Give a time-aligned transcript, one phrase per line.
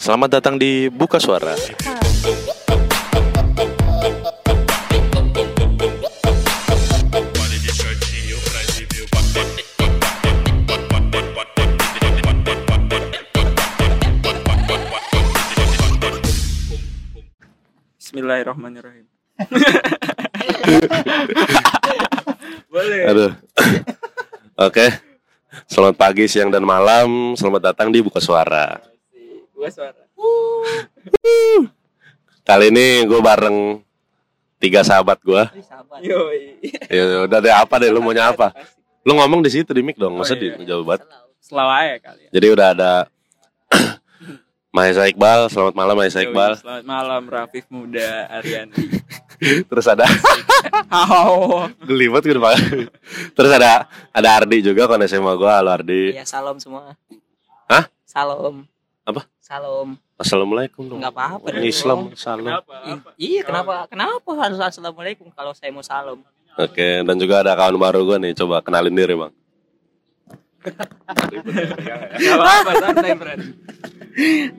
[0.00, 1.52] Selamat datang di Buka Suara.
[18.00, 19.04] Bismillahirrahmanirrahim.
[22.72, 23.04] Boleh.
[23.04, 23.36] Aduh.
[24.64, 24.96] Oke.
[25.68, 27.36] Selamat pagi, siang dan malam.
[27.36, 28.89] Selamat datang di Buka Suara.
[29.60, 30.02] Gua suara.
[32.48, 33.84] Kali ini gue bareng
[34.56, 35.42] tiga sahabat gue.
[36.00, 36.64] Yoi.
[36.88, 38.56] Ya udah deh apa deh lu maunya apa?
[39.04, 40.56] Lu ngomong di situ di mic dong, masa Oh, di iya.
[40.64, 41.04] jauh banget.
[41.44, 42.30] Selalu aja kali ya.
[42.32, 42.92] Jadi udah ada
[44.74, 46.56] Mahesa Iqbal, selamat malam Mahesa Iqbal.
[46.56, 48.96] Selamat malam Rafif Muda Ariandi.
[49.68, 50.08] Terus ada
[50.92, 51.68] Hao.
[51.84, 52.56] Gelibet gitu Pak.
[53.36, 56.16] Terus ada ada Ardi juga kon SMA gue, halo Ardi.
[56.16, 56.96] Iya, salam semua.
[57.68, 57.84] Hah?
[58.08, 58.64] Salam.
[59.04, 59.26] Apa?
[59.50, 59.98] Salam.
[60.14, 61.02] Assalamualaikum dong.
[61.02, 61.50] Enggak apa-apa.
[61.50, 62.62] Orang Islam, salam.
[62.62, 62.74] Kenapa?
[63.18, 63.74] Iya, kenapa?
[63.90, 66.22] Kenapa harus assalamualaikum kalau saya mau salam?
[66.54, 69.34] Oke, dan juga ada kawan baru gue nih, coba kenalin diri bang.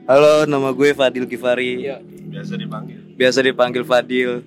[0.04, 1.88] Halo, nama gue Fadil Kifari.
[1.88, 2.04] Iya.
[2.04, 2.98] Biasa dipanggil.
[3.16, 4.44] Biasa dipanggil Fadil.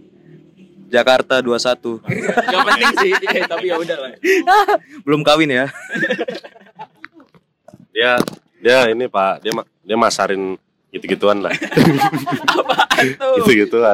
[0.93, 2.05] Jakarta 21.
[2.05, 4.13] Gak penting sih, eh, tapi ya udah lah.
[5.09, 5.65] Belum kawin ya?
[7.97, 8.21] Dia
[8.65, 9.53] dia ini pak, dia
[9.85, 10.57] dia masarin
[10.89, 11.53] gitu-gituan lah,
[12.57, 13.45] Apaan tuh?
[13.45, 13.93] gitu-gituan.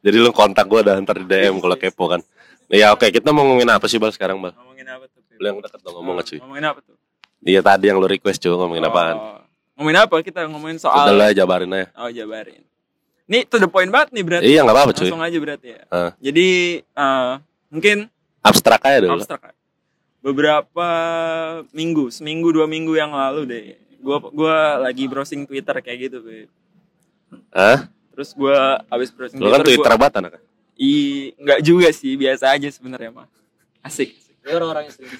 [0.00, 2.24] Jadi lu kontak gue dah ntar di DM kalau kepo kan.
[2.70, 4.56] Ya oke, kita mau ngomongin apa sih bal sekarang bal?
[4.56, 5.20] Ngomongin apa tuh?
[5.36, 6.40] Lu yang deket dong ngomong aja.
[6.40, 6.96] Ngomongin apa tuh?
[7.38, 9.16] Iya tadi yang lu request cuy ngomongin apaan?
[9.16, 9.40] Oh.
[9.76, 10.14] Ngomongin apa?
[10.24, 11.86] Kita ngomongin Udah soal lah jabarin aja.
[11.98, 12.64] Oh jabarin.
[13.28, 14.46] Nih to the point banget nih berarti.
[14.48, 15.04] Iya nggak apa-apa cuy.
[15.04, 15.80] Langsung aja berarti ya.
[15.84, 16.10] Heeh.
[16.24, 16.46] Jadi
[16.80, 17.32] eh,
[17.68, 17.96] mungkin
[18.40, 19.18] Abstrak aja dulu.
[19.18, 19.52] abstrak.
[20.18, 20.88] Beberapa
[21.70, 23.64] minggu, seminggu dua minggu yang lalu deh.
[23.98, 26.48] Gua gua lagi browsing Twitter kayak gitu, Beb.
[27.50, 27.90] Hah?
[28.14, 30.32] Terus gua abis browsing Lu kan Twitter, Twitter gua, banget anak.
[30.78, 30.92] I
[31.34, 33.26] enggak juga sih, biasa aja sebenarnya mah.
[33.82, 34.14] Asik.
[34.38, 35.12] Dia orang-orang yang sering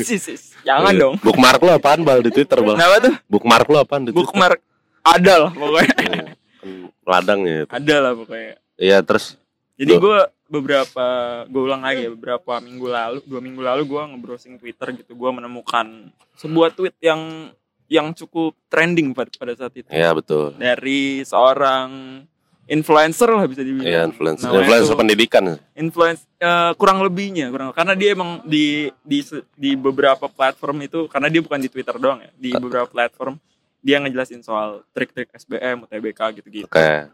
[0.24, 0.56] sis.
[0.62, 1.02] Jangan Iya.
[1.02, 1.14] dong.
[1.20, 2.78] Bookmark lu apaan bal di Twitter bal?
[2.78, 3.14] Kenapa tuh?
[3.28, 4.24] Bookmark lu apaan di Twitter?
[4.24, 4.58] Bookmark
[5.02, 5.94] ada lah pokoknya.
[5.98, 6.70] Iya, kan
[7.02, 7.66] ladang ya.
[7.68, 8.54] Ada lah pokoknya.
[8.78, 9.36] Iya terus
[9.76, 11.04] Jadi gue beberapa
[11.44, 15.30] gue ulang lagi ya beberapa minggu lalu dua minggu lalu gue nge-browsing Twitter gitu gue
[15.32, 17.50] menemukan sebuah tweet yang
[17.92, 20.56] yang cukup trending pada pada saat itu Iya betul.
[20.56, 22.24] dari seorang
[22.64, 23.84] influencer lah bisa dibilang.
[23.84, 24.48] Iya influencer.
[24.48, 25.44] Namanya Influencer pendidikan.
[25.74, 29.20] influence eh, kurang lebihnya kurang karena dia emang di di
[29.52, 33.36] di beberapa platform itu karena dia bukan di Twitter doang ya di beberapa platform
[33.82, 36.64] dia ngejelasin soal trik-trik SBM, UTBK gitu-gitu.
[36.64, 37.10] Oke.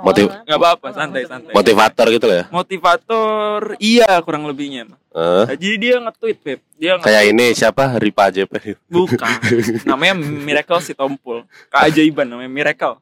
[0.00, 1.50] Motiv- Nggak apa-apa, santai santai.
[1.50, 2.44] Motivator gitu lah ya.
[2.48, 4.86] Motivator iya kurang lebihnya.
[5.10, 6.60] Nah, jadi dia nge-tweet, Beb.
[6.74, 8.78] Dia nge- kayak ini siapa Ripa JP.
[8.86, 9.26] bukan.
[9.90, 11.42] namanya Miracle si Tompul.
[11.68, 12.94] Keajaiban namanya Miracle.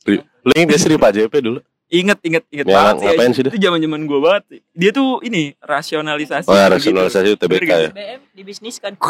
[0.00, 1.58] Ri- Lu inget gak sih Ripa JP dulu?
[1.90, 3.04] Ingat, ingat, ingat Ya, banget sih.
[3.04, 3.50] ngapain sih dia?
[3.50, 4.42] Itu zaman-zaman gua banget.
[4.48, 4.60] sih.
[4.72, 6.46] Dia tuh ini rasionalisasi.
[6.46, 6.74] Oh ya gitu.
[6.78, 7.90] rasionalisasi UTBK Bener gak ya.
[7.90, 8.94] BM dibisniskan.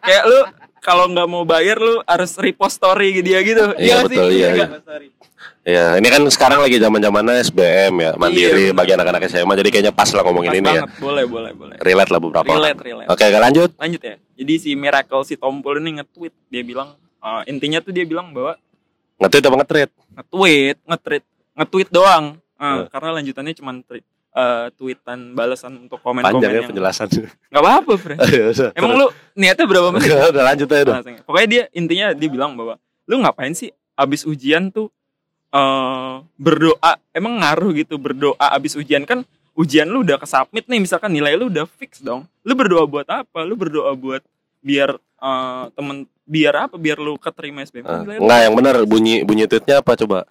[0.00, 0.40] Kayak lu
[0.78, 3.74] kalau nggak mau bayar lu harus repost story dia gitu.
[3.74, 4.48] Iya, nggak betul, iya?
[5.60, 9.54] Iya, ini kan sekarang lagi zaman zamannya SBM ya, mandiri Iya, bagi anak-anak SMA.
[9.54, 10.72] Jadi kayaknya pas lah ngomongin Pas ini ya.
[10.82, 10.90] banget.
[10.98, 11.76] Boleh, boleh, boleh.
[11.78, 12.48] Relate lah beberapa.
[12.48, 12.88] Relate, orang.
[12.88, 13.08] relate.
[13.08, 13.70] Oke, lanjut.
[13.76, 14.14] Lanjut ya.
[14.34, 16.32] Jadi si Miracle si Tompul ini nge-tweet.
[16.48, 18.56] Dia bilang eh, intinya tuh dia bilang bahwa
[19.20, 19.90] Nge-tweet apa nge-tweet?
[20.10, 22.24] nge-tweet, nge-tweet, nge-tweet doang.
[22.56, 22.84] Eh, Eh.
[22.88, 27.06] Karena lanjutannya cuma tweet, eh, tweetan balasan untuk komen-komen Panjang ya yang penjelasan.
[27.50, 28.18] nggak apa-apa, Fred.
[28.78, 30.10] Emang lu niatnya berapa menit?
[30.34, 30.94] udah lanjut aja udah.
[30.98, 31.16] Langsung.
[31.24, 32.74] Pokoknya dia intinya dia bilang bahwa
[33.04, 34.88] lu ngapain sih abis ujian tuh
[35.50, 41.10] eh berdoa emang ngaruh gitu berdoa abis ujian kan ujian lu udah kesubmit nih misalkan
[41.10, 44.22] nilai lu udah fix dong lu berdoa buat apa lu berdoa buat
[44.62, 48.74] biar eh, temen biar apa biar lu keterima SBM Ah, Nilai lu Enggak, yang benar
[48.86, 50.22] bunyi bunyi tweetnya apa coba?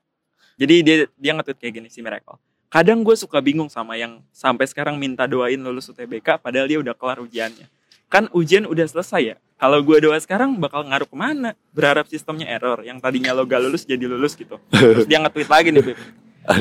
[0.55, 2.39] jadi dia dia nge-tweet kayak gini si Miracle.
[2.69, 6.94] Kadang gue suka bingung sama yang sampai sekarang minta doain lulus UTBK padahal dia udah
[6.94, 7.66] kelar ujiannya.
[8.06, 9.35] Kan ujian udah selesai ya.
[9.57, 11.57] Kalau gue doa sekarang bakal ngaruh ke mana?
[11.74, 12.85] Berharap sistemnya error.
[12.85, 14.62] Yang tadinya lo gak lulus jadi lulus gitu.
[14.69, 15.98] Terus dia nge-tweet lagi nih.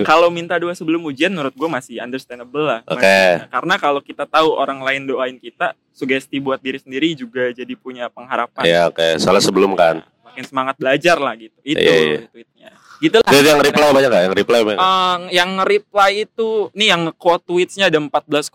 [0.02, 2.80] Kalau minta doa sebelum ujian menurut gue masih understandable lah.
[2.84, 7.72] Masih- Karena kalau kita tahu orang lain doain kita, sugesti buat diri sendiri juga jadi
[7.76, 8.64] punya pengharapan.
[8.64, 10.04] Ya oke, soalnya sebelum kan.
[10.24, 11.56] Makin semangat belajar lah gitu.
[11.62, 12.18] Itu Iya, iya.
[12.28, 12.70] tweetnya.
[12.98, 13.30] Gitu lah.
[13.30, 14.22] Dia yang reply banyak gak?
[14.26, 14.80] Yang reply banyak.
[14.80, 18.50] Eh, yang nge-reply itu nih yang quote tweetsnya ada 14,1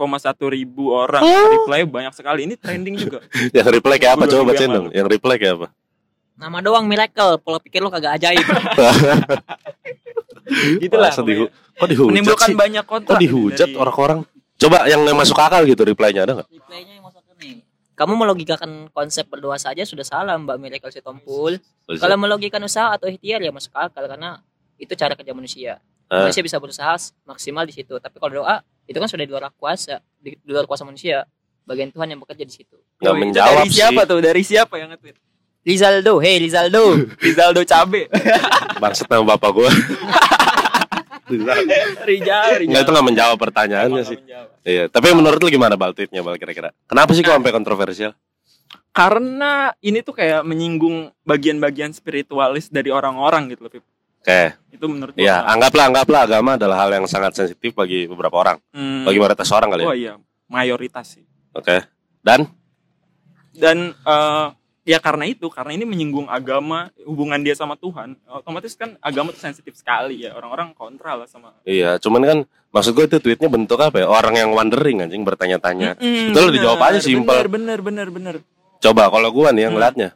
[0.52, 3.24] ribu orang reply banyak sekali ini trending juga
[3.58, 4.24] yang reply kayak apa?
[4.28, 4.88] Coba bacain yang dong.
[4.92, 5.68] Yang reply kayak apa?
[6.34, 7.40] Nama doang miracle.
[7.40, 8.44] Pola pikir lu kagak ajaib.
[11.24, 11.62] dihu- pokoknya.
[11.74, 12.56] Kok dihujat menimbulkan sih?
[12.56, 14.20] banyak kontra Kok dihujat dari- orang-orang?
[14.54, 16.48] Coba yang masuk akal gitu reply-nya ada nggak?
[16.48, 17.54] Replaynya yang masuk ke nih.
[17.94, 21.62] Kamu melogikakan konsep berdoa saja sudah salah Mbak Miracle Sitompul.
[22.02, 24.42] Kalau melogikakan usaha atau ikhtiar ya masuk akal karena
[24.82, 25.78] itu cara kerja manusia.
[26.10, 26.26] Ah.
[26.26, 26.94] Manusia bisa berusaha
[27.26, 30.66] maksimal di situ, tapi kalau doa itu kan sudah di luar kuasa, di, di luar
[30.66, 31.26] kuasa manusia.
[31.64, 32.76] Bagian Tuhan yang bekerja di situ.
[32.76, 34.20] Itu menjawab dari siapa sih tuh?
[34.20, 35.16] Dari siapa yang nge-tweet?
[35.64, 36.84] Rizaldo, hey Rizaldo.
[37.24, 38.12] Rizaldo Cabe.
[38.84, 39.70] bangsat nama bapak gue
[41.26, 41.64] Rijal,
[42.04, 42.68] Rijal.
[42.68, 44.50] nggak itu nggak menjawab pertanyaannya sih menjawab.
[44.64, 48.12] iya tapi menurut lu gimana bal tweetnya bal kira-kira kenapa sih kok sampai kontroversial
[48.90, 53.82] Karena ini tuh kayak menyinggung bagian-bagian spiritualis dari orang-orang gitu loh, Pip.
[54.20, 55.24] oke Itu menurut gua.
[55.24, 59.02] ya anggaplah anggaplah agama adalah hal yang sangat sensitif bagi beberapa orang Hmm.
[59.04, 60.14] bagi mayoritas orang kali ya Oh iya,
[60.46, 61.26] mayoritas sih.
[61.52, 61.78] oke
[62.22, 62.46] dan
[63.54, 64.46] Dan eh,
[64.84, 69.40] ya karena itu, karena ini menyinggung agama, hubungan dia sama Tuhan, otomatis kan agama tuh
[69.40, 70.36] sensitif sekali ya.
[70.36, 71.56] Orang-orang kontra lah sama.
[71.64, 72.38] Iya, cuman kan
[72.70, 74.08] maksud gue itu tweetnya bentuk apa ya?
[74.08, 75.96] Orang yang wondering anjing bertanya-tanya.
[75.98, 77.32] Mm-mm, Itu lo dijawab aja simpel.
[77.48, 78.36] Bener, bener, bener, bener.
[78.84, 79.80] Coba kalau gua nih yang Hmm.
[79.80, 80.10] ngeliatnya.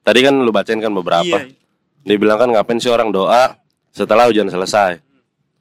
[0.00, 1.36] Tadi kan lu bacain kan beberapa.
[1.44, 1.52] Iya,
[2.04, 3.56] Dia bilang kan ngapain sih orang doa
[3.92, 5.00] setelah ujian selesai.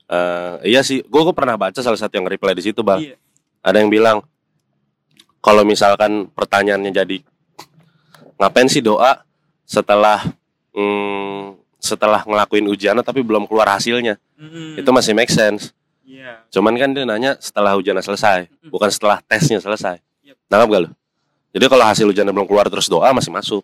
[0.08, 3.00] Eh, iya sih, gua, gua pernah baca salah satu yang reply di situ, Bang.
[3.04, 3.16] iya.
[3.60, 4.18] Ada yang bilang
[5.40, 7.18] kalau misalkan pertanyaannya jadi
[8.44, 9.24] ngapain sih doa
[9.64, 10.20] setelah
[10.76, 14.20] hmm, setelah ngelakuin ujian tapi belum keluar hasilnya.
[14.36, 14.76] Mm-mm.
[14.76, 15.72] Itu masih make sense.
[16.04, 16.44] Iya.
[16.52, 18.72] Cuman kan dia nanya setelah ujiannya selesai, Mm.
[18.72, 20.04] bukan setelah tesnya selesai.
[20.22, 20.36] Yep.
[20.48, 20.90] Nangkap gak lu?
[21.54, 23.64] Jadi kalau hasil ujiannya belum keluar terus doa masih masuk.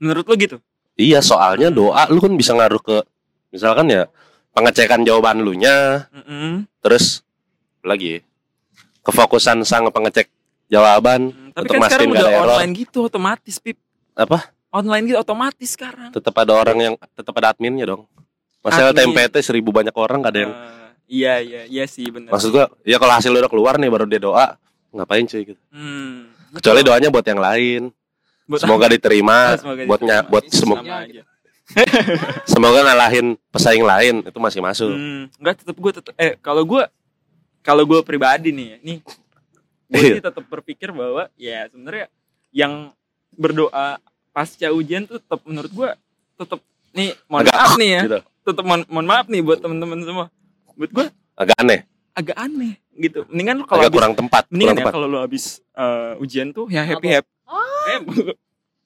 [0.00, 0.56] Menurut lo gitu?
[0.94, 2.96] Iya, soalnya doa lu kan bisa ngaruh ke
[3.50, 4.08] misalkan ya
[4.54, 6.64] pengecekan jawaban lu nya, Mm-mm.
[6.80, 7.20] terus
[7.82, 8.24] apa lagi
[9.02, 10.30] kefokusan sang pengecek
[10.66, 12.46] jawaban Mm, Tapi untuk kan sekarang udah error.
[12.50, 13.76] online gitu otomatis, Pip.
[14.14, 14.50] Apa?
[14.70, 16.10] Online gitu otomatis sekarang.
[16.10, 18.06] Tetap ada orang yang tetap ada adminnya dong.
[18.58, 19.12] Masalah Admin.
[19.12, 22.32] TMPT seribu banyak orang gak ada yang Eh, iya, iya, iya sih bener.
[22.32, 24.56] maksud gua ya kalau hasil udah keluar nih baru dia doa
[24.90, 25.60] ngapain cuy gitu.
[25.68, 26.32] Hmm.
[26.50, 27.82] Kecuali doanya buat yang lain.
[28.44, 30.28] Buat Semoga diterima Ah, semoga buat diterima.
[30.28, 30.96] buat semoga
[32.46, 34.90] semoga ngalahin pesaing lain itu masih masuk.
[34.90, 36.82] Hmm, enggak tetap gue tetap eh kalau gue
[37.60, 39.16] kalau gue pribadi nih nih gue
[39.94, 40.14] Iya.
[40.18, 42.08] sih tetap berpikir bahwa ya sebenarnya
[42.50, 42.92] yang
[43.34, 43.98] berdoa
[44.30, 45.88] pasca ujian tuh tetap menurut gue
[46.34, 46.58] tetap
[46.90, 48.18] nih mohon Agak- maaf nih ya Gitu.
[48.44, 50.26] tetap mohon, mohon maaf nih buat teman-teman semua
[50.72, 51.80] buat gue Agak aneh,
[52.12, 56.14] agak aneh gitu mendingan lu kalau kurang tempat, mendingan kurang ya kalau lu habis eh,
[56.16, 57.30] ujian tuh ya happy happy
[57.86, 58.00] eh,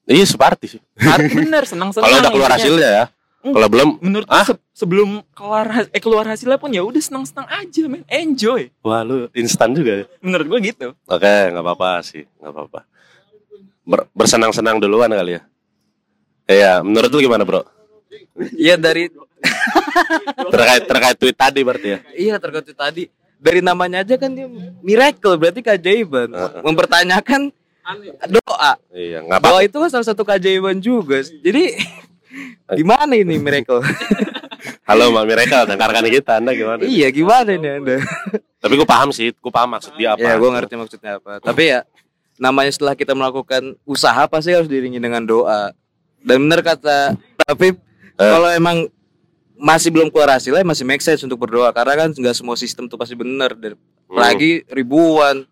[0.09, 0.81] Iya, seperti sih.
[0.97, 3.05] bener senang senang Kalau udah keluar hasilnya ya.
[3.39, 3.53] Hmm.
[3.53, 4.41] Kalau belum, menurut Ah?
[4.43, 8.73] se- sebelum keluar has- eh keluar hasilnya pun ya udah senang senang aja men enjoy
[8.81, 10.05] wah lu instan juga ya.
[10.19, 12.81] menurut gue gitu Oke, nggak apa-apa sih, nggak apa-apa.
[12.83, 12.89] Ber-
[14.13, 15.43] bersenang-senang duluan kali ya.
[16.49, 17.65] Iya, menurut lu gimana bro?
[18.57, 19.09] Iya dari
[20.55, 21.99] Terkait terkait tweet tadi berarti ya.
[22.15, 23.03] iya terkait itu tadi
[23.39, 24.51] dari namanya aja kan dia
[24.83, 26.31] miracle berarti keajaiban.
[26.35, 26.63] Heeh.
[26.63, 27.55] Mempertanyakan
[28.29, 28.73] doa.
[28.93, 29.49] Iya, nggak apa.
[29.49, 31.23] Doa itu kan salah satu keajaiban juga.
[31.23, 31.79] Jadi
[32.75, 33.81] gimana ini miracle?
[34.89, 36.81] Halo Mbak Mireka, dengarkan kita, Anda gimana?
[36.89, 38.01] iya gimana ini Anda?
[38.59, 40.25] Tapi gue paham sih, gue paham maksud dia apa.
[40.25, 41.45] Ya gue ngerti maksudnya apa.
[41.45, 41.85] Tapi ya
[42.39, 45.75] namanya setelah kita melakukan usaha pasti harus diiringi dengan doa.
[46.19, 47.75] Dan benar kata Tapi
[48.15, 48.91] kalau emang
[49.55, 52.95] masih belum keluar hasilnya masih make sense untuk berdoa karena kan nggak semua sistem tuh
[52.95, 54.17] pasti benar Hmm.
[54.17, 55.45] lagi ribuan.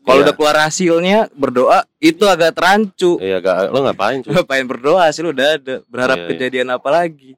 [0.00, 0.32] Kalau Iya.
[0.32, 3.20] udah keluar hasilnya berdoa itu agak terancu.
[3.20, 4.32] Iya, gak, lo ngapain cuy?
[4.32, 5.76] Ngapain berdoa hasil udah ada.
[5.84, 6.30] Berharap Iya, iya.
[6.32, 7.36] kejadian apa lagi?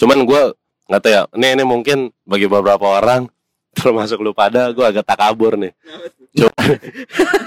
[0.00, 0.42] Cuman gue
[0.88, 1.22] nggak tahu ya.
[1.36, 3.28] Ini ini mungkin bagi beberapa orang
[3.76, 5.72] termasuk lu pada, gue agak takabur nih.
[6.32, 6.52] Cuma,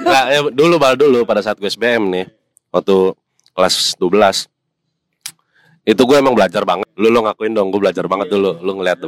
[0.05, 2.25] nggak, ya, dulu bal dulu pada saat gue SBM nih,
[2.69, 3.13] waktu
[3.53, 4.47] kelas 12
[5.89, 6.85] itu gue emang belajar banget.
[6.93, 8.61] Lu lo ngakuin dong, gue belajar banget dulu.
[8.61, 9.01] Lu ngeliat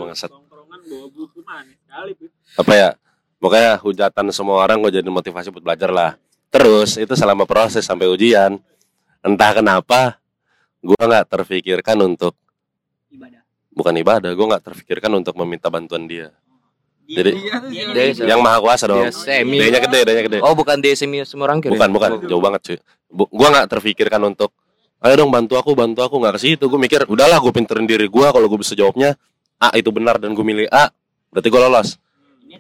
[1.91, 2.31] sekali Pip.
[2.57, 2.89] Apa ya?
[3.41, 6.11] Pokoknya hujatan semua orang gue jadi motivasi buat belajar lah.
[6.53, 8.59] Terus itu selama proses sampai ujian,
[9.25, 10.21] entah kenapa
[10.81, 12.37] gue nggak terfikirkan untuk
[13.09, 13.41] ibadah.
[13.73, 16.29] bukan ibadah, gue nggak terfikirkan untuk meminta bantuan dia.
[17.11, 17.59] Jadi Dia-
[17.91, 19.03] Dia- dia- yang maha kuasa dong.
[19.03, 19.59] Dia semi.
[19.59, 20.37] D-nya gede, D-nya gede.
[20.39, 21.75] Oh bukan di semi semua orang kira?
[21.75, 22.77] bukan, bukan, jauh banget cuy.
[23.11, 24.55] Bu, gua nggak terfikirkan untuk
[25.01, 26.63] ayo dong bantu aku, bantu aku nggak ke situ.
[26.69, 29.17] Gue mikir, udahlah gue pinterin diri gue kalau gue bisa jawabnya
[29.57, 30.93] A itu benar dan gue milih A,
[31.33, 31.97] berarti gue lolos.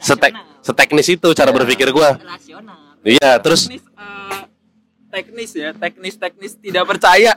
[0.01, 0.33] Setek,
[0.65, 2.09] seteknis itu cara berpikir gue.
[2.21, 2.97] rasional.
[3.01, 4.41] Iya, terus teknis eh,
[5.11, 7.33] teknis ya teknis teknis tidak percaya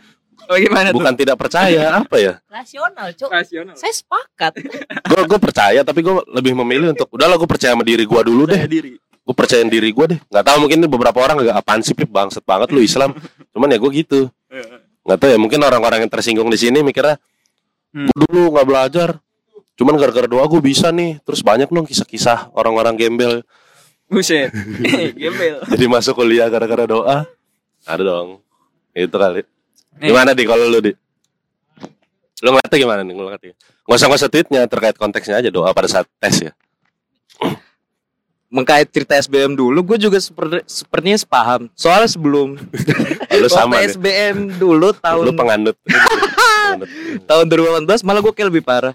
[0.50, 2.32] bagaimana tuh bukan tidak percaya apa ya?
[2.50, 3.30] Rasional, Cuk.
[3.30, 4.52] rasional Saya sepakat.
[5.10, 8.50] Gue gue percaya tapi gue lebih memilih untuk udahlah gue percaya sama diri gue dulu
[8.50, 8.58] deh.
[8.58, 8.92] Percaya diri
[9.24, 10.18] Gue percayain diri gue deh.
[10.28, 13.16] Nggak tahu mungkin ini beberapa orang agak apaan sih Pip bangset banget lu Islam.
[13.56, 14.20] Cuman ya gue gitu.
[14.52, 14.66] Eh,
[15.04, 17.16] nggak tahu ya mungkin orang-orang yang tersinggung di sini mikirnya
[17.94, 18.10] Hmm.
[18.10, 19.08] "Gua dulu nggak belajar
[19.78, 23.46] cuman gara-gara doa gue bisa nih terus banyak dong kisah-kisah orang-orang gembel
[24.10, 24.50] buset
[25.22, 27.22] gembel jadi masuk kuliah gara-gara doa
[27.86, 28.42] Ada dong.
[28.90, 29.46] Itu kali.
[29.98, 30.10] Nih.
[30.10, 30.92] Gimana di kalau lu di?
[32.42, 33.14] Lu ngeliatnya gimana nih?
[33.14, 33.54] Lu ngeliatnya?
[33.84, 36.52] Nggak usah nggak usah tweetnya terkait konteksnya aja doa pada saat tes ya.
[38.54, 41.66] Mengkait cerita SBM dulu, gue juga seperti, sepertinya sepaham.
[41.74, 42.54] Soalnya sebelum
[43.42, 43.82] lu sama.
[43.82, 45.74] SBM dulu tahun Lu penganut.
[46.64, 46.88] Penganut.
[47.26, 47.44] tahun
[47.86, 48.94] 2018 malah gue kayak lebih parah.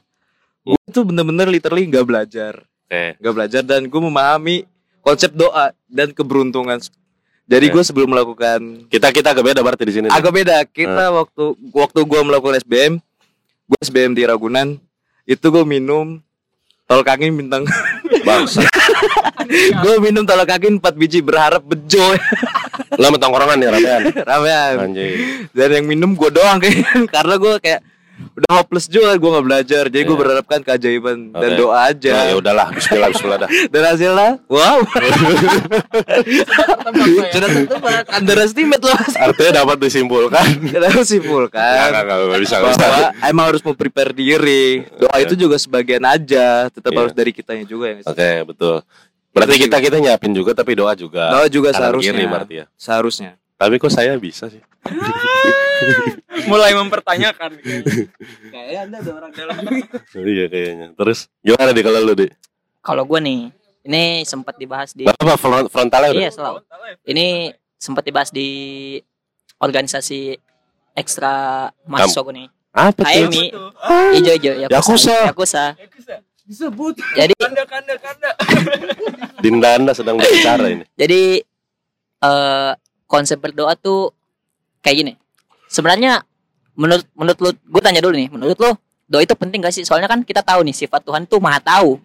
[0.63, 2.53] Gue tuh bener-bener literally nggak belajar,
[2.87, 3.19] Oke.
[3.19, 4.63] nggak belajar dan gue memahami
[5.03, 6.79] konsep doa dan keberuntungan.
[7.49, 7.73] Jadi Oke.
[7.73, 10.05] gue sebelum melakukan Kita kita agak beda berarti di sini.
[10.05, 10.61] agak beda.
[10.69, 13.01] Kita waktu waktu gue melakukan SBM,
[13.65, 14.77] gue SBM di Ragunan,
[15.25, 16.21] itu gue minum
[16.85, 17.65] tol kaki bintang.
[18.27, 18.61] Bangsa.
[19.83, 22.13] gue minum tol kaki 4 biji berharap bejo
[22.97, 24.01] Lu sama tongkrongan nih ramean.
[24.29, 24.75] ramean.
[24.85, 25.15] Anjing.
[25.49, 27.81] Dan yang minum gue doang kayaknya karena gue kayak
[28.19, 29.83] udah hopeless juga gue nggak belajar.
[29.87, 30.21] Jadi gue Iya.
[30.21, 31.59] berharapkan keajaiban dan Oke.
[31.59, 32.11] doa aja.
[32.13, 33.49] Nah, ya udahlah, bismillah bismillah dah.
[33.73, 34.79] Dan hasilnya, wow.
[37.29, 38.97] Sudah tertebak, underestimate loh.
[39.15, 40.45] Artinya dapat disimpulkan.
[40.71, 41.59] Kita harus Enggak, simpulkan
[41.89, 44.83] enggak, enggak, enggak bisa, bahwa emang harus mau prepare diri.
[44.95, 45.25] Doa Iya.
[45.25, 46.99] itu juga sebagian aja, tetap Iya.
[47.03, 47.95] harus dari kitanya juga ya.
[48.05, 48.75] Oke, betul.
[49.29, 51.29] Berarti kita kita nyiapin juga tapi doa juga.
[51.31, 52.13] Doa juga seharusnya.
[52.13, 52.65] kiri ya.
[52.75, 53.31] Seharusnya.
[53.59, 54.63] Tapi kok saya bisa sih?
[56.51, 57.59] Mulai mempertanyakan.
[58.47, 59.55] Kayaknya anda ada orang dalam.
[60.31, 60.87] iya kayaknya.
[60.95, 62.27] Terus gimana di kalau lu di?
[62.79, 63.39] Kalau gue nih,
[63.83, 66.23] ini sempat dibahas di Apa front, frontalnya udah?
[66.23, 66.57] Iya, selalu.
[67.03, 68.47] Ini sempat dibahas di
[69.59, 70.39] organisasi
[70.95, 72.47] ekstra mahasiswa gue nih.
[72.71, 73.27] Apa tuh?
[73.27, 73.43] AMI,
[74.15, 75.35] ijo ijo Yakuza.
[75.35, 75.65] Yakuza.
[76.47, 76.95] Disebut.
[77.13, 78.29] Jadi Kanda kanda kanda.
[79.43, 80.87] Dinda Anda sedang berbicara ini.
[80.95, 81.43] jadi
[82.19, 82.71] eh
[83.09, 84.13] konsep berdoa tuh
[84.85, 85.13] kayak gini.
[85.65, 86.21] Sebenarnya
[86.77, 88.71] menurut menurut lu, gue tanya dulu nih, menurut lu
[89.09, 89.81] doa itu penting gak sih?
[89.81, 91.97] Soalnya kan kita tahu nih sifat Tuhan tuh maha tahu,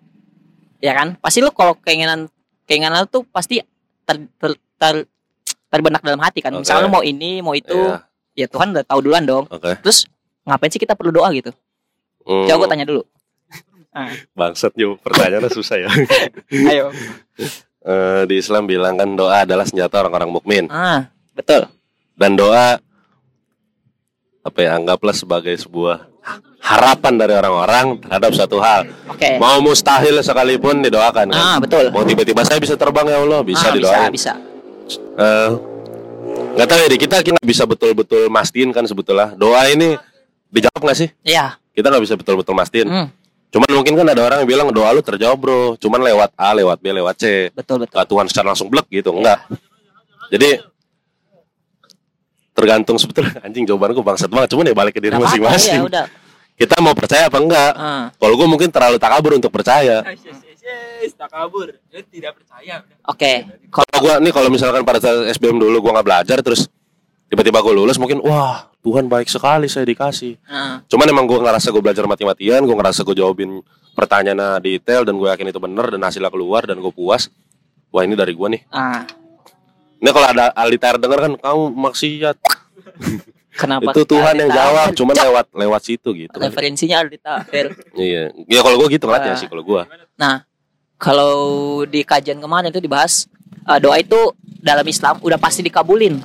[0.81, 1.21] ya kan?
[1.21, 2.27] Pasti lu kalau keinginan
[2.65, 3.61] keinginan lu tuh pasti
[4.09, 5.07] ter, ter, ter-
[5.69, 6.57] terbenak dalam hati kan.
[6.57, 6.65] Oke.
[6.65, 7.77] Misalnya lu mau ini, mau itu,
[8.35, 9.45] Iya, ya Tuhan udah tahu duluan dong.
[9.53, 9.77] Oke.
[9.85, 10.09] Terus
[10.49, 11.53] ngapain sih kita perlu doa gitu?
[12.25, 13.03] Hmm, Coba gue tanya dulu.
[14.39, 15.89] Bangsat yo, pertanyaannya susah ya.
[16.73, 16.89] Ayo.
[17.85, 21.69] Eh, di Islam bilang kan doa adalah senjata orang-orang mukmin Ah, betul.
[22.17, 22.81] dan doa
[24.41, 26.09] apa ya anggaplah sebagai sebuah
[26.61, 28.89] harapan dari orang-orang terhadap suatu hal.
[29.05, 29.37] Oke.
[29.37, 31.45] Mau mustahil sekalipun didoakan kan.
[31.45, 31.93] Ah, betul.
[31.93, 34.11] Mau tiba-tiba saya bisa terbang ya Allah, bisa ah, bisa, didoain.
[34.11, 34.33] bisa.
[35.15, 35.51] Eh,
[36.57, 39.93] nggak tahu ya Di, kita kita bisa betul-betul mastiin kan sebetulnya doa ini
[40.49, 41.61] dijawab nggak sih Iya.
[41.71, 43.07] kita nggak bisa betul-betul mastiin Hmm,
[43.55, 46.83] cuman mungkin kan ada orang yang bilang doa lu terjawab bro cuman lewat A lewat
[46.83, 47.95] B lewat C betul betul.
[47.95, 49.39] nggak Tuhan secara langsung blek gitu enggak
[50.27, 50.59] jadi
[52.51, 56.07] tergantung sebetulnya anjing jawaban gue bangsat banget cuman ya balik ke diri masing-masing Ya udah.
[56.55, 60.39] kita mau percaya apa enggak Ah, kalau gue mungkin terlalu takabur untuk percaya Yes, yes,
[60.43, 60.59] yes,
[61.03, 61.69] yes, tak kabur.
[61.93, 62.81] Dia tidak percaya.
[62.81, 63.13] udah.
[63.13, 63.45] Oke.
[63.69, 66.73] Kalau kalau gue nih kalau misalkan pada saat SBM dulu gue nggak belajar terus
[67.27, 71.73] tiba-tiba gue lulus mungkin wah Tuhan baik sekali saya dikasih ah, Cuman emang gue ngerasa
[71.73, 76.01] gue belajar mati-matian, gue ngerasa gue jawabin pertanyaan detail dan gue yakin itu bener dan
[76.01, 77.33] hasilnya keluar dan gue puas.
[77.89, 78.63] Wah ini dari gue nih.
[78.69, 79.09] ah.
[79.99, 82.37] Ini kalau ada Alitair denger kan kamu maksiat.
[83.55, 86.37] Kenapa itu Tuhan yang jawab, cuman lewat lewat situ gitu.
[86.37, 87.71] referensinya ada di tafsir.
[87.95, 88.35] Iya.
[88.45, 89.41] Ya kalau gue gitu ngeliatnya Ah.
[89.41, 89.83] sih kalau gue.
[90.19, 90.43] Nah,
[90.99, 91.33] kalau
[91.87, 93.31] di kajian kemarin itu dibahas
[93.65, 94.19] eh, doa itu
[94.61, 96.19] dalam Islam udah pasti dikabulin.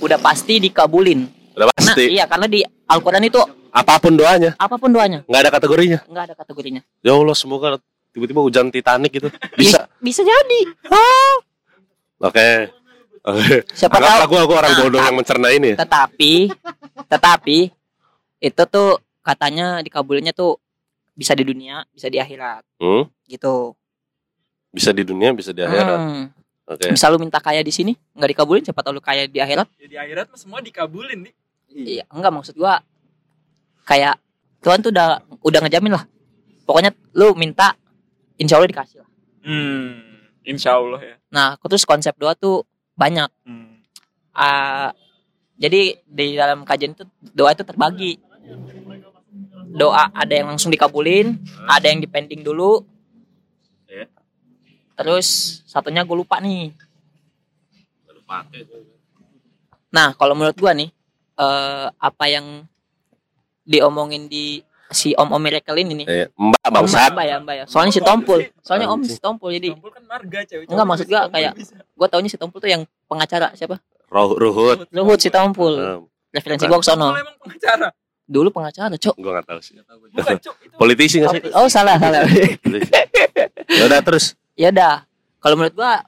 [0.00, 1.28] Udah pasti dikabulin.
[1.52, 2.08] Udah pasti.
[2.10, 3.40] iya karena di Al-Qur'an itu
[3.70, 5.98] Apa pun doanya, apa pun doanya nggak ada kategorinya.
[6.02, 6.82] nggak ada kategorinya.
[7.00, 7.78] Ya Allah semoga
[8.10, 9.28] tiba-tiba hujan Titanic gitu.
[9.54, 9.86] Bisa.
[9.94, 10.60] Bi- bisa jadi.
[12.18, 12.50] Oke.
[13.22, 13.62] Oke.
[13.70, 14.30] Siapa Anggaplah tahu.
[14.30, 15.70] gue aku orang Nah, bodoh yang mencerna ini.
[15.72, 15.76] ya.
[15.78, 16.32] Tetapi
[17.06, 17.58] tetapi
[18.40, 18.90] itu tuh
[19.20, 20.56] katanya dikabulinnya tuh
[21.12, 23.04] bisa di dunia, bisa di akhirat Hmm?
[23.24, 23.76] gitu.
[24.70, 25.98] Bisa di dunia, bisa di akhirat.
[26.00, 26.24] Hmm.
[26.70, 26.86] Oke.
[26.94, 29.66] Bisa lu minta kaya di sini nggak dikabulin, siapa tahu lu kaya di akhirat?
[29.82, 31.34] Ya, di akhirat mah semua dikabulin nih.
[31.70, 32.78] Iya, enggak maksud gua
[33.82, 34.22] kayak
[34.62, 36.06] Tuhan tuh udah udah ngejamin lah.
[36.62, 37.74] Pokoknya lu minta
[38.38, 39.10] insya Allah dikasih lah.
[39.42, 41.16] Hmm, insya Allah ya.
[41.34, 42.62] Nah, terus konsep doa tuh
[42.94, 43.26] banyak.
[43.42, 43.82] Hmm.
[44.30, 44.94] Ah,
[45.58, 47.02] jadi di dalam kajian itu
[47.34, 48.22] doa itu terbagi.
[49.74, 51.34] Doa ada yang langsung dikabulin,
[51.66, 52.86] ada yang dipending dulu.
[55.00, 55.26] Terus
[55.64, 56.76] satunya gue lupa nih.
[59.90, 60.90] Nah, kalau menurut gua nih
[61.34, 62.62] eh apa yang
[63.64, 66.06] diomongin di si Om Om Miracle ini nih.
[66.06, 67.10] Eh, Mbak bangsat.
[67.10, 67.64] Mbak ya, Mbak ya.
[67.66, 68.38] Soalnya si Tompul.
[68.60, 70.66] Soalnya Om si Tompul jadi Tompul kan marga cewek.
[70.68, 71.54] Enggak, maksud gua kayak-
[71.94, 73.82] gua taunya si Tompul tuh yang pengacara siapa?
[74.10, 74.86] Roh, ruhut.
[74.90, 75.74] Luhut si Tompul.
[75.74, 75.98] Eh,
[76.30, 77.10] Referensi gua ke sono.
[77.10, 77.88] emang pengacara.
[78.30, 79.18] Dulu pengacara, Cok.
[79.18, 79.74] gue gak tahu sih.
[80.14, 80.38] Bukan.
[80.38, 81.42] Itu Politisi gak sih?
[81.50, 82.22] Oh, salah, salah.
[83.66, 84.38] ya udah terus.
[84.60, 85.08] Ya udah.
[85.40, 86.04] Kalau menurut gua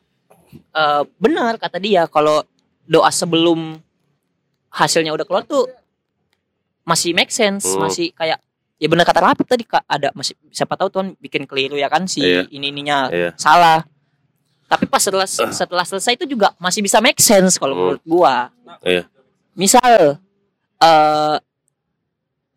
[0.52, 2.44] eh benar kata dia kalau
[2.84, 3.80] doa sebelum
[4.68, 5.64] hasilnya udah keluar tuh
[6.82, 7.86] masih make sense, Hmm.
[7.86, 8.36] masih kayak
[8.76, 12.04] ya benar kata Rapip tadi Kak, ada masih siapa tahu Tuhan bikin keliru ya kan
[12.04, 12.44] si Iya.
[12.50, 13.30] ini ininya Iya.
[13.34, 13.86] salah.
[14.66, 17.80] Tapi pas setelah setelah selesai itu juga masih bisa make sense kalau Hmm.
[17.96, 18.50] menurut gua.
[18.82, 19.06] Iya.
[19.54, 20.18] Misal
[20.78, 21.36] eh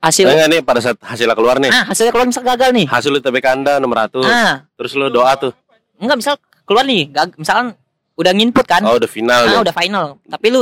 [0.02, 1.70] hasil nih pada saat hasilnya keluar nih.
[1.70, 2.86] ah hasilnya keluar misal gagal nih.
[2.86, 4.22] Hasil UTBK Anda 600.
[4.24, 5.54] Ah, Terus lu doa tuh.
[5.98, 7.74] Enggak misal keluar nih, gag- misalkan
[8.16, 8.82] udah nginput kan.
[8.82, 9.60] Oh, udah final ah, ya.
[9.60, 10.06] udah final.
[10.22, 10.62] Tapi lu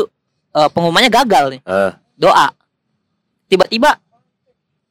[0.52, 1.62] eh, pengumumannya gagal nih.
[1.64, 2.48] Ah, Doa.
[3.46, 3.98] Tiba-tiba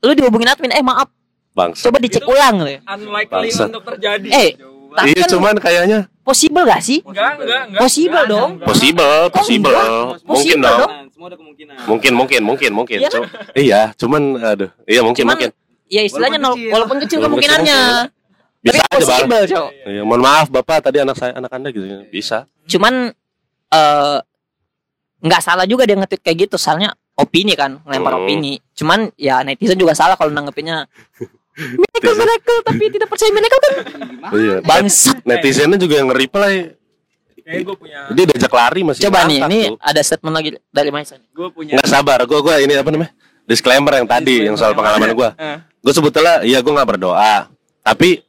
[0.00, 1.06] lu dihubungin admin, eh maaf,
[1.52, 1.86] bangsa.
[1.86, 2.74] coba dicek ulang lu.
[2.80, 3.66] Unlikely Bangsat.
[3.68, 4.28] untuk terjadi.
[4.28, 4.50] Eh,
[4.92, 6.98] tapi Iya, kan cuman kayaknya possible gak sih?
[7.00, 7.80] enggak, enggak, enggak.
[7.80, 8.50] Possible Enggak, dong.
[8.52, 8.66] enggak.
[8.68, 9.70] possible, possible.
[9.70, 9.88] enggak?
[9.88, 10.80] Mungkin Possible dong.
[10.80, 10.92] dong.
[11.08, 11.74] Semua ada kemungkinan.
[11.84, 12.98] Mungkin, mungkin, mungkin, mungkin.
[12.98, 13.22] Iya kan?
[13.56, 14.70] Iya, cuman aduh.
[14.84, 15.50] Iya, mungkin, Cuman mungkin.
[15.88, 16.72] ya istilahnya Walaupun kecil.
[16.72, 17.78] walaupun kecil Walaupun kemungkinannya.
[17.78, 18.21] kecil,
[18.62, 19.18] Bisa Tapi aja, Bang.
[19.18, 19.68] possible, Cok.
[19.84, 21.82] Iya, mohon maaf Bapak, tadi anak saya anak Anda gitu.
[22.08, 22.46] Bisa.
[22.64, 23.10] Cuman
[23.68, 24.18] eh
[25.18, 28.20] nggak salah juga dia nge-tweet kayak gitu, soalnya opini kan, ngelempar Hmm.
[28.20, 28.52] opini.
[28.72, 30.86] Cuman ya netizen juga salah kalau nanggepinnya
[31.52, 33.74] miracle miracle tapi tidak percaya miracle kan
[34.32, 34.56] Iya.
[34.62, 35.20] bangsat.
[35.22, 36.54] Netizennya juga yang nge-reply.
[37.36, 39.78] Kayaknya gue punya Dia diajak lari masih Coba nih, ini tuh.
[39.82, 41.18] ada statement lagi dari Maisa.
[41.18, 43.10] gue punya Nggak sabar, gua gua ini apa namanya?
[43.42, 45.34] Disclaimer yang tadi yang soal pengalaman gua.
[45.34, 47.50] Eh, Gue sebetulnya iya gue nggak berdoa,
[47.80, 48.22] tapi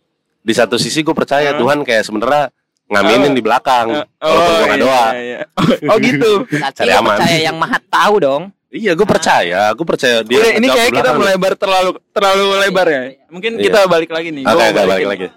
[0.44, 1.60] di satu sisi gue percaya Hmm.
[1.60, 2.52] Tuhan kayak sebenarnya
[2.86, 3.36] ngaminin Oh.
[3.36, 5.06] di belakang, eh, walaupun gue nggak iya, doa.
[5.10, 5.40] iya, iya.
[5.88, 6.32] Oh gitu.
[6.46, 7.10] Tapi Cari lu aman.
[7.16, 8.44] percaya yang maha tahu dong.
[8.70, 10.36] Iya, gue percaya, gue percaya dia.
[10.36, 13.02] Udah, ini kayak kita melebar terlalu terlalu lebar ya.
[13.30, 13.64] Mungkin Iya.
[13.64, 14.44] kita balik lagi nih.
[14.44, 15.28] Oke, oke, balik lagi.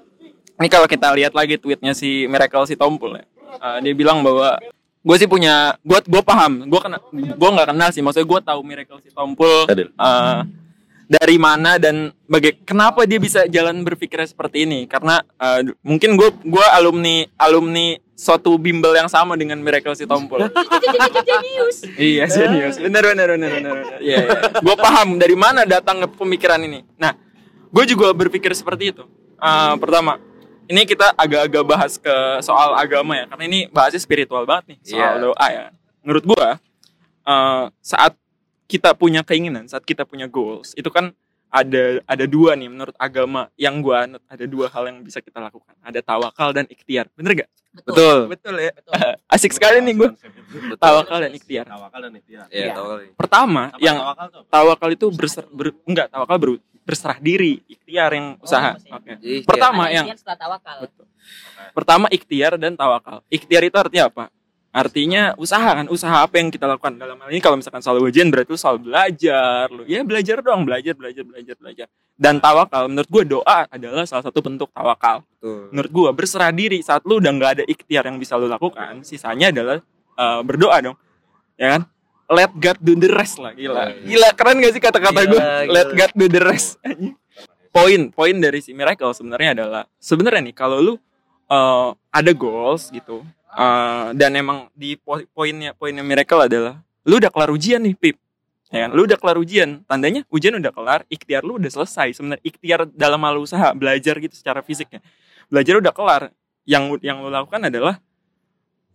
[0.56, 3.24] Ini kalau kita lihat lagi tweetnya si Miracle si Tompul ya.
[3.56, 4.56] Eh, dia bilang bahwa
[5.00, 8.60] gue sih punya gue gue paham gue kena gue nggak kenal sih maksudnya gue tahu
[8.60, 9.86] Miracle si Tompul Adil.
[11.06, 14.90] Dari mana dan baga kenapa dia bisa jalan berpikirnya seperti ini?
[14.90, 20.40] Karena eh, mungkin gue gue alumni alumni suatu bimbel yang sama dengan Miracle si Tompul
[22.00, 23.98] iya serius benar benar benar benar benar.
[24.00, 24.38] iya iya.
[24.56, 26.80] gue paham dari mana datang pemikiran ini.
[26.96, 27.12] Nah
[27.68, 29.04] gue juga berpikir seperti itu.
[29.36, 30.16] Eh, pertama
[30.66, 34.98] ini kita agak-agak bahas ke soal agama ya karena ini bahasnya spiritual banget nih soal
[34.98, 35.22] Iya.
[35.22, 35.64] doa ya.
[36.02, 36.48] Menurut gue
[37.28, 38.16] eh, saat
[38.66, 41.14] kita punya keinginan saat kita punya goals itu kan
[41.48, 45.38] ada ada dua nih menurut agama yang gue anut ada dua hal yang bisa kita
[45.38, 48.26] lakukan ada tawakal dan ikhtiar bener gak Betul.
[48.26, 48.72] betul ya
[49.30, 50.10] asik sekali nih gue
[50.74, 52.46] tawakal dan ikhtiar Tawakal dan ikhtiar.
[52.48, 52.74] Iya, Iya.
[52.74, 53.06] tahu kali.
[53.14, 54.42] pertama Apa yang tawakal tuh?
[54.48, 58.90] tawakal itu berser, ber, enggak tawakal ber- berserah diri ikhtiar yang usaha masih.
[58.90, 60.76] oke Jadi, Pertama Ada yang- tawakal.
[61.72, 64.24] pertama ikhtiar dan tawakal ikhtiar itu artinya apa
[64.76, 65.88] artinya usaha kan?
[65.88, 67.00] Usaha apa yang kita lakukan?
[67.00, 69.72] Dalam hal ini kalau misalkan soal ujian berarti lu soal belajar.
[69.72, 71.86] Lu ya belajar doang belajar belajar belajar belajar.
[72.12, 75.24] Dan tawakal menurut gue doa adalah salah satu bentuk tawakal.
[75.46, 75.70] Betul.
[75.70, 76.82] menurut gua berserah diri.
[76.84, 79.78] Saat lu udah nggak ada ikhtiar yang bisa lu lakukan sisanya adalah
[80.18, 80.96] eh, berdoa dong.
[81.56, 81.82] Ya kan?
[82.26, 83.94] Let God do the rest lah gila.
[84.02, 86.76] Gila keren gak sih kata-kata Gila, gue let God do the rest.
[87.76, 90.94] Poin poin dari si miracle sebenarnya adalah sebenarnya nih kalau lu
[91.46, 93.22] eh, ada goals gitu
[93.56, 98.16] eh, dan emang di po- poinnya poinnya miracle adalah lu udah kelar ujian nih pip.
[98.68, 98.90] Ya kan?
[98.92, 99.86] Lu udah kelar ujian.
[99.86, 102.18] Tandanya ujian udah kelar ikhtiar lu udah selesai.
[102.18, 105.00] Sebenarnya ikhtiar dalam hal usaha belajar gitu secara fisiknya
[105.48, 106.22] belajar udah kelar.
[106.66, 108.02] Yang yang lu lakukan adalah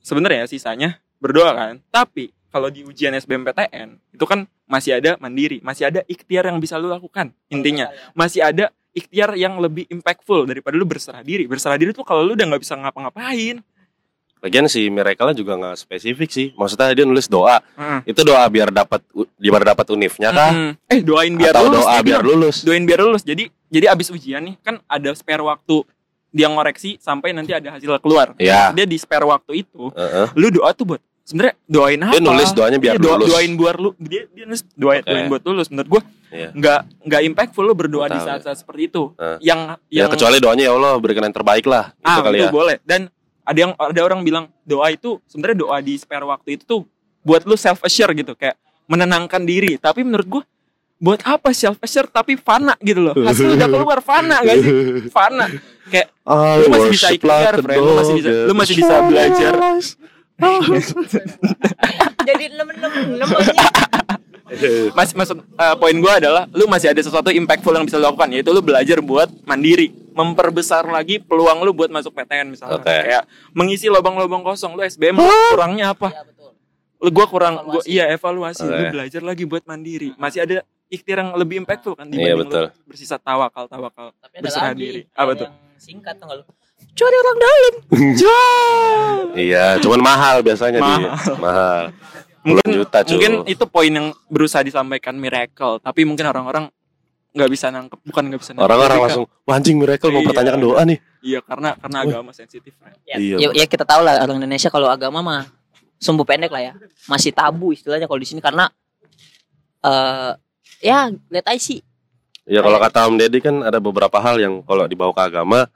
[0.03, 1.73] sebenarnya sisanya berdoa kan.
[1.87, 6.75] Tapi kalau di ujian SBMPTN itu kan masih ada mandiri masih ada ikhtiar yang bisa
[6.75, 7.87] lu lakukan intinya.
[8.11, 11.47] Masih ada ikhtiar yang lebih impactful daripada lu berserah diri.
[11.47, 13.63] Berserah diri tuh kalau lu udah nggak bisa ngapa-ngapain
[14.41, 16.47] Lagian si Miracle juga nggak spesifik sih.
[16.51, 17.61] Maksudnya dia nulis doa.
[17.71, 18.09] Heeh.
[18.09, 19.05] Itu doa biar dapat
[19.37, 20.49] biar dapat unifnya kah?
[20.49, 20.71] Mm-mm.
[20.87, 22.29] eh doain biar Atau lulus doa dia biar bilang.
[22.35, 22.55] lulus?
[22.61, 25.85] doain biar lulus jadi jadi abis ujian nih kan ada spare waktu
[26.27, 28.71] dia ngoreksi sampai nanti ada hasil keluar Iya.
[28.71, 30.27] dia di spare waktu itu Heeh.
[30.33, 33.27] lu doa tuh buat sebenarnya doain apa Dia nulis doanya biar Iya, doa- lulus.
[33.29, 35.07] doain buat lu dia dia nulis doain, Oke.
[35.07, 36.49] doain buat lulus menurut gua Iya.
[36.51, 39.37] nggak nggak impactful lu berdoa di Tahu, saat-saat seperti itu Eh.
[39.43, 41.91] yang Ya yang kecuali doanya ya Allah berikan yang terbaik lah.
[41.93, 42.51] Itu ah kali itu ya.
[42.51, 46.63] boleh dan ada yang ada orang bilang doa itu sebenarnya doa di spare waktu itu
[46.63, 46.81] tuh
[47.21, 49.77] buat lu self assure gitu kayak menenangkan diri.
[49.77, 50.43] Tapi menurut gua
[51.01, 53.15] buat apa self assure tapi fana gitu loh?
[53.17, 54.73] Hasil udah keluar fana gak sih?
[55.09, 55.49] Fana.
[55.89, 57.81] Kayak I Lu masih bisa ikhtiar, friend.
[57.81, 59.53] Lu masih bisa- lu masih bisa belajar.
[62.27, 63.21] Jadi nemen-nemen
[64.97, 68.29] Mas, maksud eh, poin gue adalah lu masih ada sesuatu impactful yang bisa lu lakukan
[68.29, 72.87] yaitu lu belajar buat mandiri memperbesar lagi peluang lu buat masuk PTN misalnya Oke.
[72.87, 75.15] kayak mengisi lubang-lubang kosong lu SBM
[75.49, 76.51] kurangnya apa Ya betul.
[76.97, 78.91] lu gua kurang gua iya evaluasi lu Oke.
[78.91, 80.55] belajar lagi buat mandiri masih ada
[80.87, 82.65] ikhtiar yang lebih impactful kan Iya, dibanding betul.
[82.67, 86.43] lu bersisa tawakal tawakal Tapi ada berserah lagi diri apa tuh yang singkat tuh lu.
[86.91, 87.73] cari orang dalam
[89.39, 91.35] Iya, cuman mahal biasanya di Mahal.
[91.39, 91.83] mahal.
[92.41, 93.11] Mungkin juta cuy.
[93.13, 96.73] mungkin itu poin yang berusaha disampaikan miracle tapi mungkin orang-orang
[97.31, 100.27] nggak bisa nangkep bukan nggak bisa nangkep Orang-orang langsung "Wah, anjing miracle mau Iya.
[100.27, 100.97] pertanyakan doa nih.
[101.21, 102.91] iya karena karena agama sensitif kan.
[103.03, 105.41] ya, Iya, ya, ya kita tahu lah orang Indonesia kalau agama mah
[105.95, 106.73] sumbu pendek lah ya
[107.05, 108.67] masih tabu istilahnya kalau di sini karena
[109.81, 110.31] eh
[110.81, 110.99] ya
[111.29, 111.81] lihat aja sih
[112.43, 115.69] Ya kalau kata Om Deddy kan ada beberapa hal yang kalau dibawa ke agama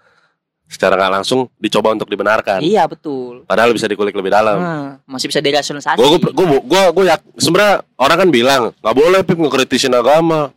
[0.65, 2.58] secara nggak langsung dicoba untuk dibenarkan.
[2.60, 4.58] iya betul Padahal bisa dikulik lebih dalam.
[4.58, 8.95] Hmm, masih bisa dirasionalisasi Gue gue gue gue gue ya sebenarnya orang kan bilang nggak
[8.95, 10.49] boleh pip ngekritisin agama,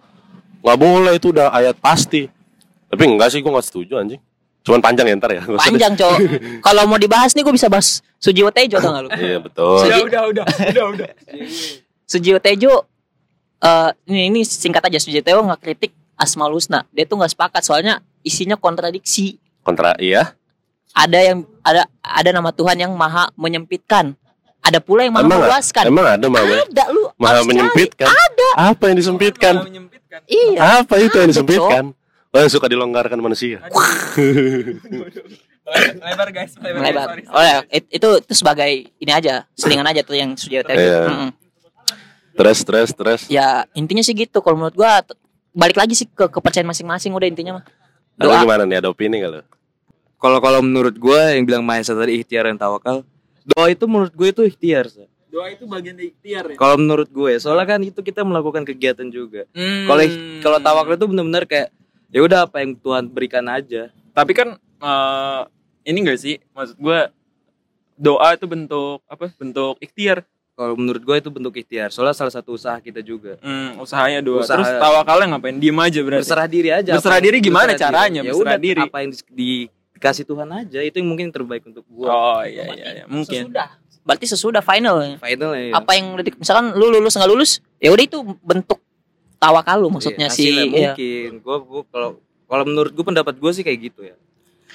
[0.59, 2.25] nggak boleh itu udah ayat pasti.
[2.89, 4.19] Tapi enggak sih gue nggak setuju anjing.
[4.59, 5.43] Cuman panjang ya ntar ya.
[5.45, 6.19] panjang cowok
[6.67, 9.81] kalau mau dibahas nih gue bisa bahas Sujiwo Tejo tau gak lu Iya betul.
[9.81, 11.09] Suji- udah udah udah udah
[12.05, 12.73] Sujiwo Tejo
[13.59, 17.63] eh ini ini singkat aja Sujiwo Tejo nggak kritik Asmaul Husna dia tuh nggak sepakat
[17.63, 20.33] soalnya isinya kontradiksi Kontra iya.
[20.91, 24.17] ada yang ada ada nama Tuhan yang maha menyempitkan
[24.59, 27.51] ada pula yang maha Emang meluaskan Emang ada mama ada lu maha harus cari.
[27.51, 28.07] menyempitkan.
[28.55, 29.55] Apa yang disempitkan?
[29.61, 31.85] Menyempitkan iya Apa itu yang Ada, disempitkan?
[32.29, 33.61] Oh, yang suka dilonggarkan manusia.
[36.01, 37.35] lebar guys lebar, melebar sorry, sorry.
[37.35, 41.01] oh ya it- itu itu sebagai ini aja selingan aja tuh yang Sujiwo Tejo Iya.
[41.07, 41.31] Mm-mm.
[42.33, 43.21] Stres, stres, stres.
[43.29, 45.05] ya intinya sih gitu kalau menurut gua
[45.51, 47.65] balik lagi sih ke kepercayaan masing-masing udah intinya mah
[48.17, 48.77] Ada doa gimana nih?
[48.79, 49.43] Ada opini lo?
[50.19, 53.07] Kalau kalau menurut gue yang bilang Maesa tadi ikhtiar dan tawakal,
[53.47, 54.87] doa itu menurut gue itu ikhtiar.
[54.89, 55.07] Sa.
[55.29, 59.07] doa itu bagian dari ikhtiar ya Kalau menurut gue, soalnya kan itu kita melakukan kegiatan
[59.07, 59.45] juga.
[59.53, 59.85] Hmm.
[59.85, 60.03] Kalau
[60.41, 61.69] kalau tawakal itu benar-benar kayak
[62.09, 63.93] ya udah apa yang Tuhan berikan aja.
[64.11, 65.41] tapi kan eh,
[65.85, 66.99] ini enggak sih maksud gue
[67.95, 71.89] doa itu bentuk apa bentuk ikhtiar Kalau menurut gue itu bentuk ikhtiar.
[71.89, 73.39] Soalnya salah satu usaha kita juga.
[73.39, 76.91] hmm, usahanya doa Usaha- terus tawakalnya ngapain diem aja berarti Berserah diri aja.
[76.91, 78.21] Berserah diri gimana berserah caranya?
[78.21, 78.83] Ya Berserah udah, diri.
[78.83, 79.69] apa yang di- di-
[79.99, 82.07] dikasih Tuhan aja itu yang mungkin terbaik untuk gue.
[82.07, 83.05] oh iya iya, iya.
[83.05, 83.69] mungkin sesudah
[84.07, 85.73] berarti sesudah final Finalnya ya.
[85.75, 86.07] apa yang
[86.39, 88.79] misalkan lu lulus nggak lulus ya udah itu bentuk
[89.37, 90.65] tawakal lu maksudnya Iya, sih iya.
[90.67, 91.31] mungkin.
[91.39, 92.11] Gue gue kalau
[92.45, 94.17] kalau menurut gue pendapat gue sih kayak gitu ya.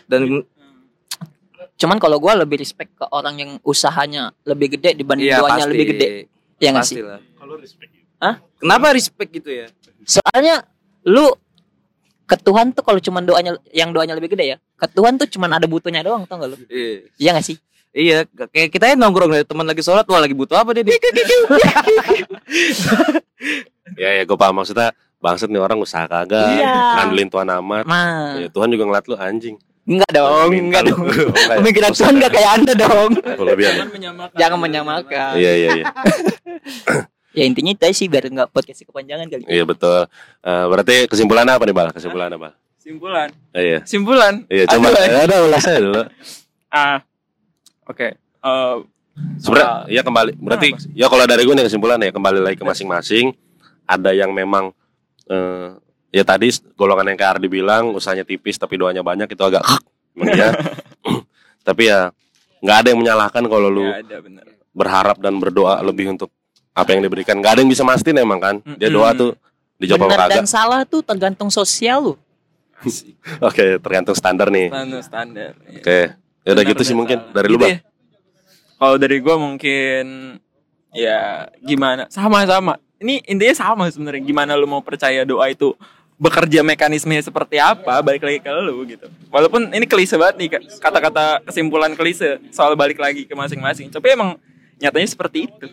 [0.06, 0.46] Dan
[1.74, 5.72] cuman kalau gua lebih respect ke orang yang usahanya lebih gede dibanding iya doanya pasti.
[5.74, 6.08] lebih gede
[6.56, 7.20] ya nggak Pasti sih lah.
[7.36, 7.92] kalau respect
[8.24, 8.36] Hah?
[8.56, 9.66] Kenapa respect gitu ya?
[10.06, 10.64] soalnya
[11.04, 11.28] lu
[12.24, 15.52] ke Tuhan tuh kalau cuman doanya yang doanya lebih gede ya ke Tuhan tuh cuman
[15.54, 17.08] ada butuhnya doang tau gak lu Iya.
[17.18, 17.58] iya gak sih
[17.90, 20.98] Iya, kayak kita ya nongkrong dari teman lagi sholat, wah lagi butuh apa dia nih?
[23.94, 26.74] Ya ya gue paham maksudnya bangsat nih orang usaha kagak Iya.
[26.98, 27.86] ngandelin Tuhan amat.
[27.86, 29.56] mah Ya, Tuhan juga ngeliat lu anjing.
[29.84, 34.58] enggak dong Minta enggak dong enggak pemikiran Tuhan enggak kayak anda dong jangan menyamakan jangan
[34.58, 35.86] menyamakan Iya iya iya.
[37.30, 40.08] ya intinya itu sih biar nggak podcast kepanjangan kali Iya betul.
[40.40, 41.92] Eh, berarti kesimpulan apa nih bal?
[41.92, 42.56] Kesimpulan apa?
[42.84, 43.80] Simpulan Eh, iya.
[43.88, 44.92] simpulan Iya coba.
[44.92, 46.04] Aduh, Eh, ada ulas aja dulu.
[46.70, 47.00] ah
[47.88, 48.08] oke
[48.44, 48.78] Eh,
[49.40, 50.36] Sebenarnya ya kembali.
[50.36, 53.32] Berarti ya kalau dari gue nih kesimpulan ya kembali lagi ke masing-masing.
[53.86, 54.74] Ada yang memang
[55.30, 55.70] eh
[56.12, 59.64] ya tadi golongan yang kayak Ardi bilang usahanya tipis tapi doanya banyak itu agak
[60.20, 60.52] iya.
[61.68, 62.12] tapi ya
[62.60, 66.34] nggak ada yang menyalahkan kalau lu ya ada bener berharap dan berdoa lebih untuk
[66.74, 67.38] apa yang diberikan.
[67.38, 68.56] Gak ada yang bisa mastiin emang kan.
[68.76, 69.38] Dia doa tuh
[69.78, 70.38] dijawab apa benar kagak.
[70.42, 72.14] dan salah tuh tergantung sosial lu.
[73.50, 74.68] Oke, tergantung standar nih.
[74.70, 75.80] standar standar Iya.
[75.80, 76.00] Oke.
[76.44, 77.72] Ya udah gitu sih mungkin dari lu, Gitu Bang.
[77.72, 77.80] ya?
[78.76, 80.06] Kalau dari gua mungkin
[80.92, 82.12] ya gimana?
[82.12, 82.76] Sama-sama.
[83.00, 84.24] Ini intinya sama sebenarnya.
[84.24, 85.72] Gimana lu mau percaya doa itu
[86.20, 88.00] bekerja mekanismenya seperti apa?
[88.04, 89.08] Balik lagi ke lu gitu.
[89.32, 93.88] Walaupun ini klise banget nih kata-kata kesimpulan klise soal balik lagi ke masing-masing.
[93.92, 94.36] Tapi emang
[94.80, 95.68] nyatanya seperti itu.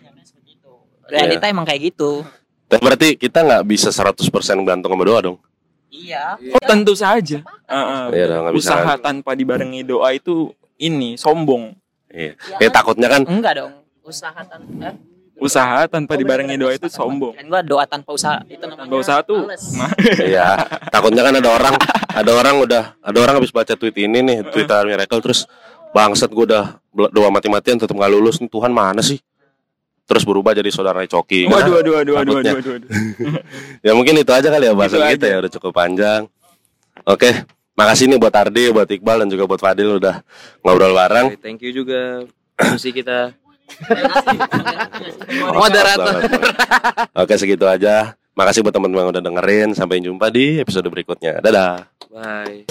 [1.11, 2.23] realita emang kayak gitu
[2.71, 4.31] Tapi berarti kita nggak bisa 100%
[4.63, 5.37] gantung sama doa dong.
[5.91, 7.43] Iya Oh tentu saja.
[7.67, 8.03] Heeh.
[8.15, 8.73] Iya, dah, nggak bisa.
[8.79, 11.75] Usaha tanpa dibarengi doa itu ini sombong.
[12.09, 12.35] Iya.
[12.59, 14.97] Ya takutnya kan enggak dong usaha tanpa
[15.41, 17.33] Usaha tanpa dibarengi doa itu sombong.
[17.33, 19.49] kan gua doa tanpa usaha itu namanya Tanpa usaha tuh.
[20.31, 20.53] Iya,
[20.93, 21.75] takutnya kan ada orang,
[22.13, 25.49] ada orang udah, ada orang habis baca tweet ini nih, Twitter Miracle terus
[25.97, 26.77] bangsat gue udah
[27.09, 29.17] doa mati-matian tetap nggak lulus nih Tuhan mana sih?
[30.11, 31.47] Terus berubah jadi saudara Coki.
[31.47, 32.91] Waduh, waduh, waduh, waduh, waduh, waduh.
[33.87, 35.31] Ya mungkin itu aja kali ya bahasan Itu kita aja.
[35.31, 36.23] ya udah cukup panjang.
[37.07, 37.31] Oke,
[37.79, 40.19] makasih nih buat Ardi, buat Iqbal dan juga buat Fadil udah
[40.67, 41.39] ngobrol bareng.
[41.39, 42.27] Thank you juga
[42.59, 43.39] MC kita.
[45.63, 46.27] Moderator.
[47.15, 48.19] Oke segitu aja.
[48.35, 49.69] Makasih buat teman-teman yang udah dengerin.
[49.79, 51.39] Sampai jumpa di episode berikutnya.
[51.39, 51.87] Dadah.
[52.11, 52.67] Bye.